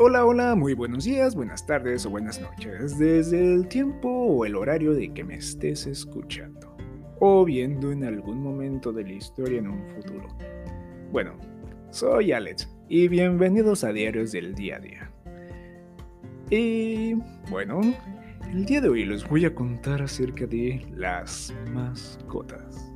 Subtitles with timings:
[0.00, 4.54] Hola, hola, muy buenos días, buenas tardes o buenas noches, desde el tiempo o el
[4.54, 6.76] horario de que me estés escuchando,
[7.18, 10.28] o viendo en algún momento de la historia en un futuro.
[11.10, 11.32] Bueno,
[11.90, 15.10] soy Alex y bienvenidos a Diarios del Día a Día.
[16.48, 17.14] Y
[17.50, 17.80] bueno,
[18.52, 22.92] el día de hoy les voy a contar acerca de las mascotas.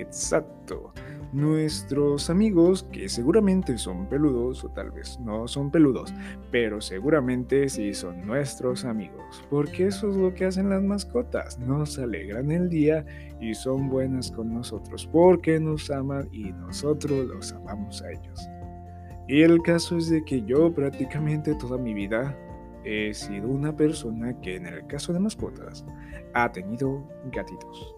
[0.00, 0.94] Exacto,
[1.34, 6.14] nuestros amigos que seguramente son peludos o tal vez no son peludos,
[6.50, 11.98] pero seguramente sí son nuestros amigos, porque eso es lo que hacen las mascotas, nos
[11.98, 13.04] alegran el día
[13.40, 18.48] y son buenas con nosotros, porque nos aman y nosotros los amamos a ellos.
[19.28, 22.34] Y el caso es de que yo prácticamente toda mi vida
[22.84, 25.84] he sido una persona que en el caso de mascotas
[26.32, 27.94] ha tenido gatitos.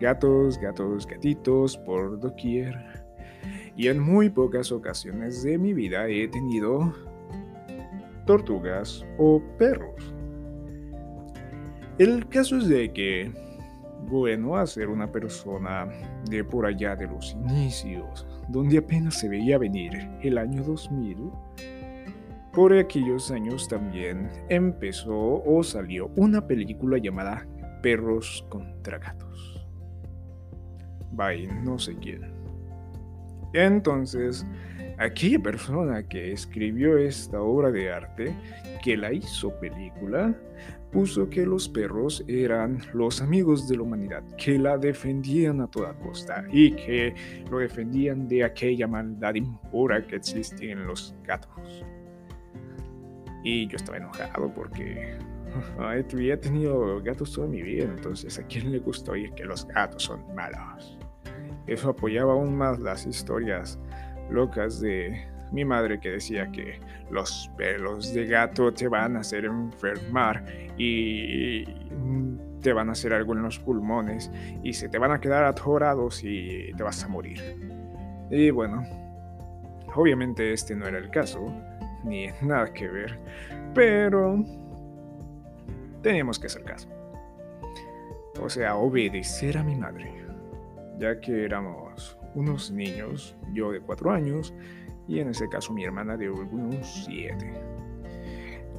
[0.00, 2.74] Gatos, gatos, gatitos por doquier.
[3.76, 6.92] Y en muy pocas ocasiones de mi vida he tenido
[8.26, 10.14] tortugas o perros.
[11.98, 13.32] El caso es de que,
[14.08, 15.88] bueno, a ser una persona
[16.28, 21.30] de por allá de los inicios, donde apenas se veía venir el año 2000,
[22.52, 27.46] por aquellos años también empezó o salió una película llamada
[27.82, 29.55] Perros contra Gatos
[31.12, 32.22] by no sé quién.
[33.52, 34.46] Entonces,
[34.98, 38.34] aquella persona que escribió esta obra de arte,
[38.82, 40.34] que la hizo película,
[40.90, 45.94] puso que los perros eran los amigos de la humanidad, que la defendían a toda
[45.94, 47.14] costa y que
[47.50, 51.84] lo defendían de aquella maldad impura que existe en los gatos.
[53.42, 55.18] Y yo estaba enojado porque
[55.78, 59.66] ay, he tenido gatos toda mi vida, entonces a quién le gusta oír que los
[59.68, 60.98] gatos son malos.
[61.66, 63.78] Eso apoyaba aún más las historias
[64.30, 69.44] locas de mi madre que decía que los pelos de gato te van a hacer
[69.44, 70.44] enfermar
[70.76, 71.64] y
[72.60, 74.30] te van a hacer algo en los pulmones
[74.62, 77.40] y se te van a quedar atorados y te vas a morir.
[78.30, 78.84] Y bueno,
[79.94, 81.52] obviamente este no era el caso,
[82.04, 83.18] ni nada que ver,
[83.72, 84.44] pero
[86.06, 86.88] teníamos que hacer caso.
[88.40, 90.24] O sea, obedecer a mi madre
[91.00, 94.54] ya que éramos unos niños, yo de cuatro años
[95.08, 97.52] y en ese caso mi hermana de unos siete.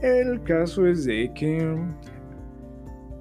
[0.01, 1.75] El caso es de que,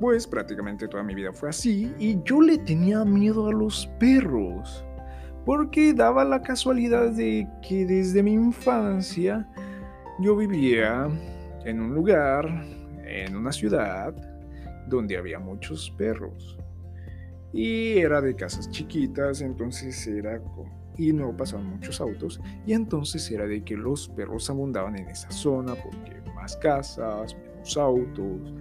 [0.00, 4.84] pues prácticamente toda mi vida fue así y yo le tenía miedo a los perros,
[5.44, 9.48] porque daba la casualidad de que desde mi infancia
[10.20, 11.08] yo vivía
[11.64, 12.64] en un lugar,
[13.24, 14.14] en una ciudad,
[14.88, 16.56] donde había muchos perros
[17.52, 20.40] y era de casas chiquitas, entonces era
[20.98, 25.30] y no pasaban muchos autos y entonces era de que los perros abundaban en esa
[25.30, 28.52] zona porque más casas, menos autos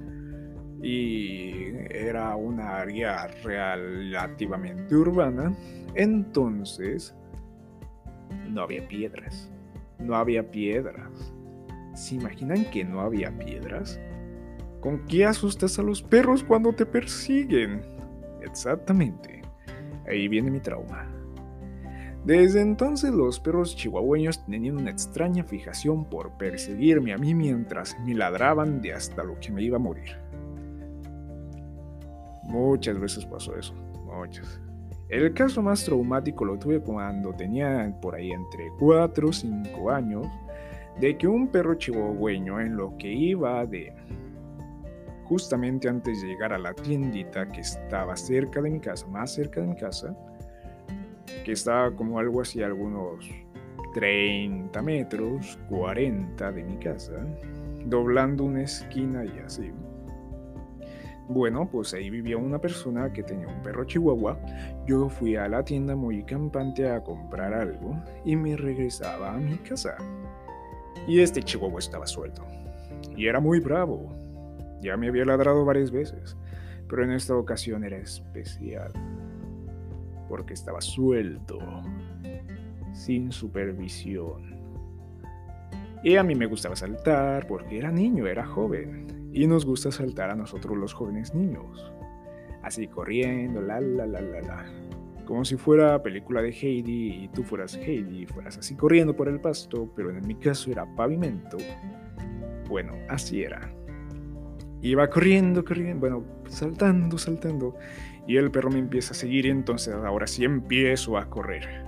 [0.82, 5.54] y era una área relativamente urbana,
[5.96, 7.16] entonces
[8.50, 9.50] no había piedras,
[10.00, 11.34] no había piedras.
[11.96, 14.00] ¿Se imaginan que no había piedras?
[14.86, 17.82] ¿Con qué asustas a los perros cuando te persiguen?
[18.44, 19.42] Exactamente.
[20.08, 21.08] Ahí viene mi trauma.
[22.24, 28.14] Desde entonces los perros chihuahueños tenían una extraña fijación por perseguirme a mí mientras me
[28.14, 30.20] ladraban de hasta lo que me iba a morir.
[32.44, 33.74] Muchas veces pasó eso,
[34.06, 34.62] muchas.
[35.10, 40.28] El caso más traumático lo tuve cuando tenía por ahí entre 4 o 5 años,
[41.00, 43.92] de que un perro chihuahueño en lo que iba de
[45.26, 49.62] justamente antes de llegar a la tiendita que estaba cerca de mi casa, más cerca
[49.62, 50.16] de mi casa,
[51.44, 53.30] que estaba como algo así, algunos
[53.94, 57.26] 30 metros, 40 de mi casa,
[57.86, 59.72] doblando una esquina y así.
[61.28, 64.38] Bueno, pues ahí vivía una persona que tenía un perro chihuahua.
[64.86, 69.58] Yo fui a la tienda muy campante a comprar algo y me regresaba a mi
[69.58, 69.98] casa.
[71.08, 72.44] Y este chihuahua estaba suelto.
[73.16, 74.14] Y era muy bravo.
[74.82, 76.38] Ya me había ladrado varias veces,
[76.90, 78.92] pero en esta ocasión era especial,
[80.30, 81.60] porque estaba suelto,
[82.94, 84.56] sin supervisión.
[86.04, 90.30] Y a mí me gustaba saltar porque era niño, era joven, y nos gusta saltar
[90.30, 91.92] a nosotros los jóvenes niños.
[92.62, 94.66] Así corriendo, la la la la la.
[95.26, 99.28] Como si fuera película de Heidi y tú fueras Heidi y fueras así corriendo por
[99.28, 101.58] el pasto, pero en mi caso era pavimento.
[102.70, 103.72] Bueno, así era.
[104.86, 107.76] Iba corriendo, corriendo, bueno, saltando, saltando.
[108.28, 111.84] Y el perro me empieza a seguir y entonces ahora sí empiezo a correr.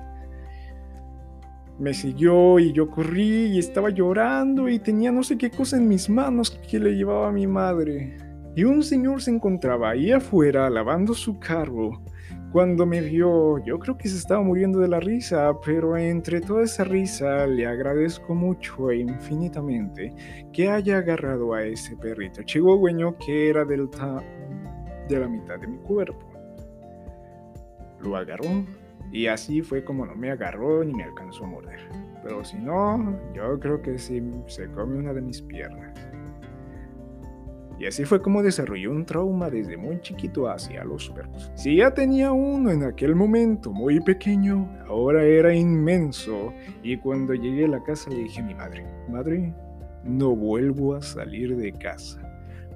[1.79, 5.88] me siguió y yo corrí y estaba llorando y tenía no sé qué cosa en
[5.88, 8.17] mis manos que le llevaba a mi madre.
[8.55, 12.01] Y un señor se encontraba ahí afuera lavando su carro.
[12.51, 16.63] Cuando me vio, yo creo que se estaba muriendo de la risa, pero entre toda
[16.63, 20.13] esa risa le agradezco mucho e infinitamente
[20.53, 23.89] que haya agarrado a ese perrito chihuahueño que era del
[25.09, 26.25] de la mitad de mi cuerpo.
[27.99, 28.65] Lo agarró
[29.11, 31.79] y así fue como no me agarró ni me alcanzó a morder.
[32.23, 35.94] Pero si no, yo creo que sí se come una de mis piernas.
[37.79, 41.51] Y así fue como desarrolló un trauma desde muy chiquito hacia los perros.
[41.56, 46.53] Si ya tenía uno en aquel momento muy pequeño, ahora era inmenso.
[46.81, 49.53] Y cuando llegué a la casa le dije a mi madre, madre,
[50.03, 52.21] no vuelvo a salir de casa.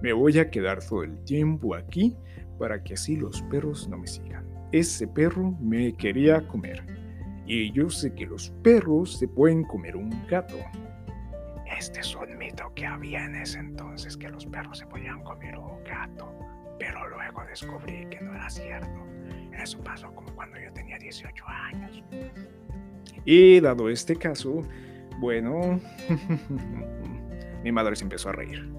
[0.01, 2.15] Me voy a quedar todo el tiempo aquí
[2.59, 4.45] para que así los perros no me sigan.
[4.71, 6.83] Ese perro me quería comer.
[7.47, 10.55] Y yo sé que los perros se pueden comer un gato.
[11.81, 15.57] Este es un mito que había en ese entonces, que los perros se podían comer
[15.57, 16.31] un gato.
[16.77, 19.03] Pero luego descubrí que no era cierto.
[19.59, 22.03] Eso pasó como cuando yo tenía 18 años.
[23.25, 24.61] Y dado este caso,
[25.17, 25.79] bueno,
[27.63, 28.71] mi madre se empezó a reír.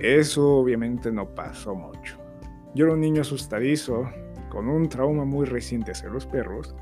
[0.00, 2.18] Eso obviamente no pasó mucho.
[2.74, 4.10] Yo era un niño asustadizo,
[4.48, 6.74] con un trauma muy reciente hacia los perros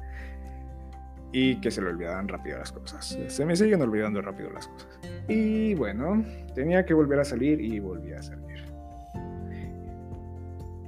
[1.37, 3.19] y que se le olvidaban rápido las cosas.
[3.27, 5.01] Se me siguen olvidando rápido las cosas.
[5.27, 8.63] Y bueno, tenía que volver a salir y volví a salir.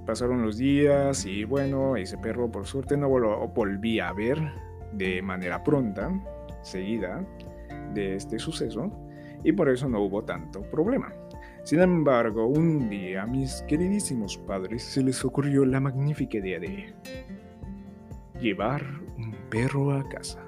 [0.06, 4.38] Pasaron los días y bueno, ese perro por suerte no volví a ver
[4.92, 6.12] de manera pronta,
[6.62, 7.26] seguida
[7.92, 8.92] de este suceso
[9.42, 11.12] y por eso no hubo tanto problema.
[11.64, 16.94] Sin embargo, un día a mis queridísimos padres se les ocurrió la magnífica idea de
[18.40, 18.84] llevar
[19.48, 20.40] perro a casa.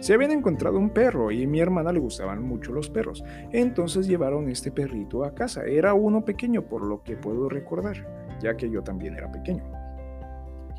[0.00, 4.06] Se habían encontrado un perro y a mi hermana le gustaban mucho los perros, entonces
[4.06, 5.64] llevaron este perrito a casa.
[5.64, 9.62] Era uno pequeño por lo que puedo recordar, ya que yo también era pequeño.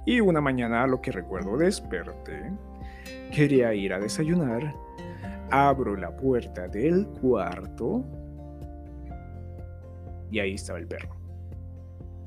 [0.07, 2.51] Y una mañana, lo que recuerdo, desperté,
[3.31, 4.73] quería ir a desayunar,
[5.51, 8.03] abro la puerta del cuarto
[10.31, 11.15] y ahí estaba el perro,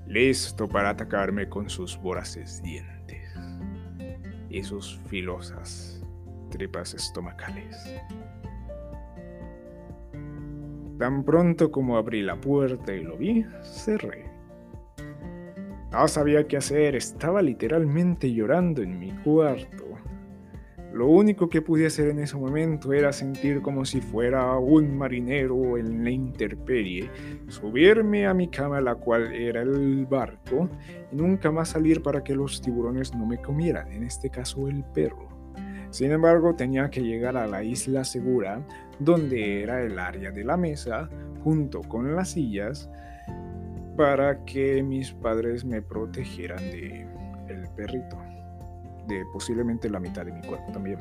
[0.07, 2.95] listo para atacarme con sus voraces dientes
[4.55, 6.01] y sus filosas
[6.51, 7.77] tripas estomacales.
[10.99, 14.31] Tan pronto como abrí la puerta y lo vi, cerré.
[15.91, 19.84] No sabía qué hacer, estaba literalmente llorando en mi cuarto.
[20.95, 25.77] Lo único que pude hacer en ese momento era sentir como si fuera un marinero
[25.77, 27.11] en la intemperie,
[27.49, 30.71] subirme a mi cama, la cual era el barco,
[31.11, 34.85] y nunca más salir para que los tiburones no me comieran, en este caso el
[34.95, 35.27] perro.
[35.91, 38.65] Sin embargo, tenía que llegar a la isla segura,
[39.01, 41.11] donde era el área de la mesa,
[41.43, 42.89] junto con las sillas,
[43.97, 47.05] para que mis padres me protegieran de
[47.49, 48.17] el perrito
[49.07, 50.99] de posiblemente la mitad de mi cuerpo también.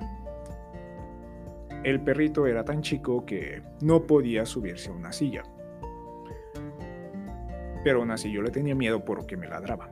[1.83, 5.43] El perrito era tan chico que no podía subirse a una silla.
[7.83, 9.91] Pero aún así yo le tenía miedo porque me ladraba.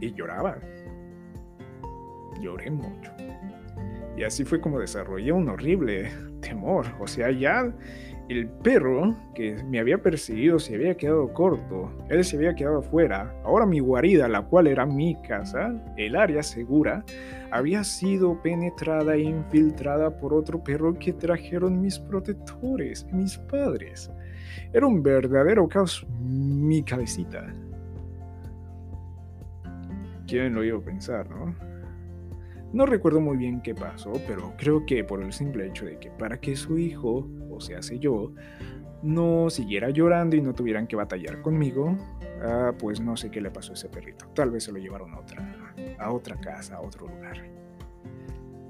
[0.00, 0.58] Y lloraba.
[2.40, 3.12] Lloré mucho.
[4.16, 6.10] Y así fue como desarrollé un horrible
[6.40, 6.86] temor.
[6.98, 7.72] O sea, ya
[8.30, 13.34] el perro que me había perseguido se había quedado corto, él se había quedado afuera.
[13.44, 17.04] Ahora mi guarida, la cual era mi casa, el área segura,
[17.50, 24.08] había sido penetrada e infiltrada por otro perro que trajeron mis protectores, mis padres.
[24.72, 27.52] Era un verdadero caos mi cabecita.
[30.28, 31.52] ¿Quién lo iba a pensar, no?
[32.72, 36.12] No recuerdo muy bien qué pasó, pero creo que por el simple hecho de que
[36.12, 37.28] para que su hijo,
[37.60, 38.32] se yo,
[39.02, 41.96] no siguiera llorando y no tuvieran que batallar conmigo,
[42.42, 44.26] ah, pues no sé qué le pasó a ese perrito.
[44.34, 47.38] Tal vez se lo llevaron a otra, a otra casa, a otro lugar.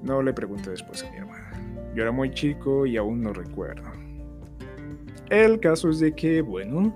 [0.02, 1.50] No le pregunté después a mi hermana.
[1.94, 3.90] Yo era muy chico y aún no recuerdo.
[5.28, 6.94] El caso es de que, bueno,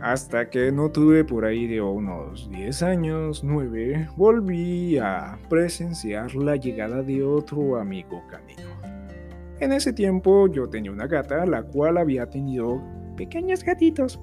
[0.00, 6.56] hasta que no tuve por ahí de unos 10 años, 9, volví a presenciar la
[6.56, 8.91] llegada de otro amigo canino.
[9.62, 12.82] En ese tiempo yo tenía una gata, la cual había tenido
[13.16, 14.20] pequeños gatitos.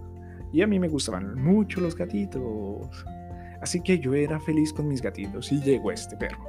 [0.51, 3.05] Y a mí me gustaban mucho los gatitos.
[3.61, 6.43] Así que yo era feliz con mis gatitos y llegó este perro.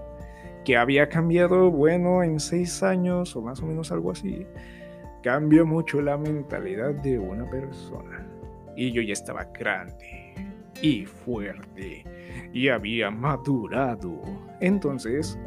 [0.64, 4.44] Que había cambiado, bueno, en 6 años o más o menos algo así.
[5.22, 8.26] Cambió mucho la mentalidad de una persona
[8.74, 10.34] y yo ya estaba grande
[10.82, 12.04] y fuerte
[12.52, 14.20] y había madurado.
[14.60, 15.38] Entonces,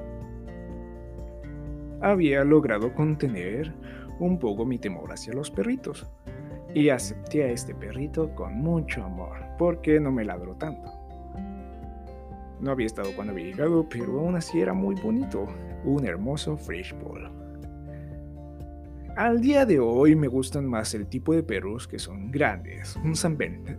[2.03, 3.73] había logrado contener
[4.19, 6.05] un poco mi temor hacia los perritos.
[6.75, 10.91] Y acepté a este perrito con mucho amor, porque no me ladró tanto.
[12.59, 15.47] No había estado cuando había llegado, pero aún así era muy bonito.
[15.85, 16.93] Un hermoso fresh.
[19.15, 23.15] Al día de hoy me gustan más el tipo de perros que son grandes, un
[23.15, 23.37] San,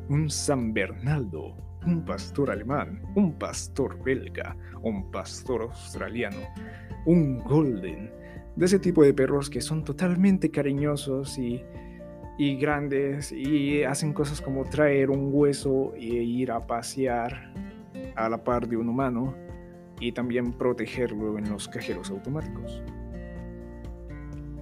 [0.09, 6.39] un San Bernardo, un pastor alemán, un pastor belga, un pastor australiano,
[7.07, 8.11] un golden,
[8.57, 11.65] de ese tipo de perros que son totalmente cariñosos y,
[12.39, 17.53] y grandes y hacen cosas como traer un hueso e ir a pasear
[18.17, 19.35] a la par de un humano
[20.01, 22.83] y también protegerlo en los cajeros automáticos.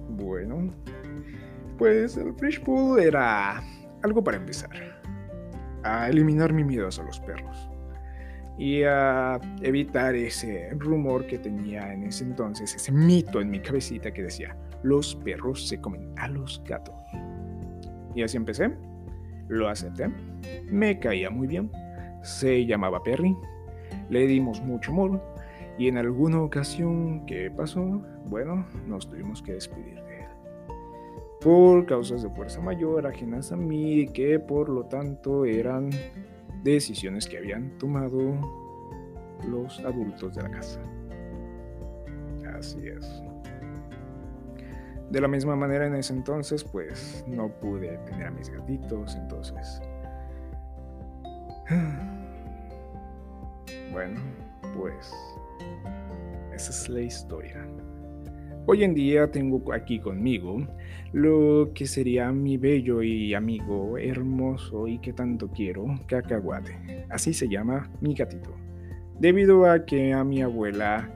[0.09, 0.73] Bueno,
[1.77, 3.61] pues el Fresh Pool era
[4.03, 5.01] algo para empezar.
[5.83, 7.69] A eliminar mi miedo a los perros.
[8.57, 14.11] Y a evitar ese rumor que tenía en ese entonces, ese mito en mi cabecita
[14.11, 16.95] que decía, los perros se comen a los gatos.
[18.15, 18.71] Y así empecé.
[19.47, 20.09] Lo acepté.
[20.65, 21.71] Me caía muy bien.
[22.21, 23.35] Se llamaba Perry.
[24.09, 25.21] Le dimos mucho amor.
[25.77, 30.03] Y en alguna ocasión que pasó, bueno, nos tuvimos que despedir
[31.43, 35.89] por causas de fuerza mayor ajenas a mí, que por lo tanto eran
[36.63, 38.39] decisiones que habían tomado
[39.47, 40.79] los adultos de la casa.
[42.57, 43.21] Así es.
[45.09, 49.81] De la misma manera en ese entonces, pues no pude tener a mis gatitos, entonces...
[53.91, 54.19] Bueno,
[54.75, 55.13] pues
[56.51, 57.63] esa es la historia.
[58.65, 60.65] Hoy en día tengo aquí conmigo
[61.11, 67.05] lo que sería mi bello y amigo hermoso y que tanto quiero, Cacahuate.
[67.09, 68.51] Así se llama mi gatito.
[69.19, 71.09] Debido a que a mi abuela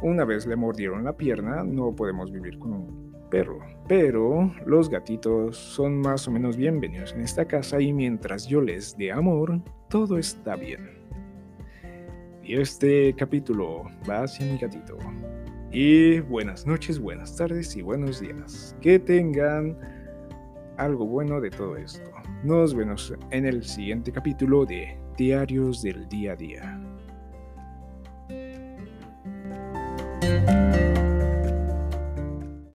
[0.00, 3.60] una vez le mordieron la pierna, no podemos vivir con un perro.
[3.86, 8.96] Pero los gatitos son más o menos bienvenidos en esta casa y mientras yo les
[8.96, 9.60] dé amor,
[9.90, 10.88] todo está bien.
[12.42, 14.96] Y este capítulo va hacia mi gatito.
[15.72, 18.74] Y buenas noches, buenas tardes y buenos días.
[18.80, 19.78] Que tengan
[20.76, 22.10] algo bueno de todo esto.
[22.42, 26.80] Nos vemos en el siguiente capítulo de Diarios del Día a Día.